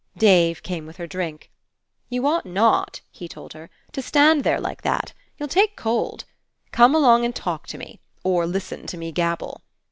[0.17, 1.51] Dave came with her drink.
[2.09, 5.13] "You ought not," he told her, "to stand there like that.
[5.37, 6.25] You'll take cold.
[6.71, 9.61] Come along and talk to me, or listen to me gabble."